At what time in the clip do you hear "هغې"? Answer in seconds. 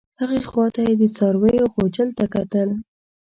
0.19-0.39